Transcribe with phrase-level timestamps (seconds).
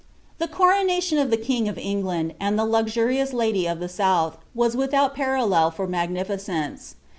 [0.39, 4.75] The coronation of the king of England, and the luxuriotu lady ft the south, was
[4.75, 6.95] withoat parallel for mBgnificence.